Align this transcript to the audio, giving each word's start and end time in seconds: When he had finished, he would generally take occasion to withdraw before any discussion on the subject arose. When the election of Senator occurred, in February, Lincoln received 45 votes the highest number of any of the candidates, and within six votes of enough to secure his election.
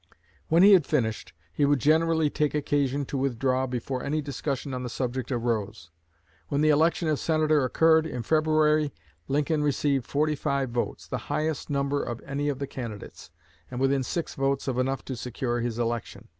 When 0.47 0.63
he 0.63 0.71
had 0.73 0.87
finished, 0.87 1.31
he 1.53 1.63
would 1.63 1.77
generally 1.77 2.27
take 2.27 2.55
occasion 2.55 3.05
to 3.05 3.19
withdraw 3.19 3.67
before 3.67 4.01
any 4.03 4.19
discussion 4.19 4.73
on 4.73 4.81
the 4.81 4.89
subject 4.89 5.31
arose. 5.31 5.91
When 6.47 6.61
the 6.61 6.69
election 6.69 7.07
of 7.07 7.19
Senator 7.19 7.63
occurred, 7.63 8.07
in 8.07 8.23
February, 8.23 8.95
Lincoln 9.27 9.61
received 9.61 10.07
45 10.07 10.71
votes 10.71 11.05
the 11.07 11.19
highest 11.29 11.69
number 11.69 12.01
of 12.01 12.19
any 12.25 12.49
of 12.49 12.57
the 12.57 12.65
candidates, 12.65 13.29
and 13.69 13.79
within 13.79 14.01
six 14.01 14.33
votes 14.33 14.67
of 14.67 14.79
enough 14.79 15.05
to 15.05 15.15
secure 15.15 15.59
his 15.59 15.77
election. 15.77 16.29